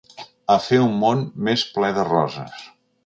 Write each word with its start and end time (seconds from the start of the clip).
A 0.53 0.55
fer 0.67 0.79
un 0.85 0.95
món 1.03 1.21
més 1.49 1.67
ple 1.77 1.93
de 1.99 2.07
roses. 2.09 2.67